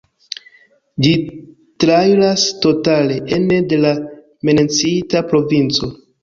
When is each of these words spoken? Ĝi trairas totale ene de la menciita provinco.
Ĝi 1.05 1.09
trairas 1.83 2.45
totale 2.63 3.19
ene 3.37 3.61
de 3.75 3.79
la 3.83 3.93
menciita 4.51 5.23
provinco. 5.29 5.93